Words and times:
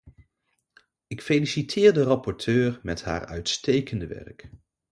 Ik 1.07 1.21
feliciteer 1.21 1.93
de 1.93 2.03
rapporteur 2.03 2.79
met 2.83 3.03
haar 3.03 3.25
uitstekende 3.25 4.07
werk. 4.07 4.49